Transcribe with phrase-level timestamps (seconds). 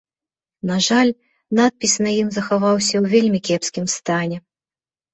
[0.69, 1.11] На жаль,
[1.59, 4.37] надпіс на ім захаваўся ў вельмі кепскім стане.